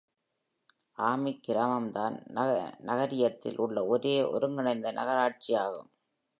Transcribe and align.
Ahmeek 1.07 1.37
கிராமம்தான், 1.47 2.15
நகரியத்தில் 2.89 3.59
உள்ள 3.59 3.85
ஒரே 3.85 4.17
ஒருங்கிணைந்த 4.31 4.91
நகராட்சி 4.91 5.53
ஆகும். 5.55 5.89